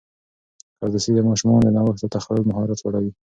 کاردستي 0.79 1.11
د 1.15 1.19
ماشومانو 1.29 1.63
د 1.65 1.69
نوښت 1.75 2.01
او 2.03 2.11
تخیل 2.15 2.41
مهارت 2.49 2.79
لوړوي. 2.81 3.11